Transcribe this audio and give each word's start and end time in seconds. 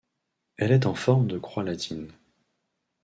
Elle 0.57 0.71
est 0.71 0.87
en 0.87 0.95
forme 0.95 1.27
de 1.27 1.37
croix 1.37 1.63
latine. 1.63 2.11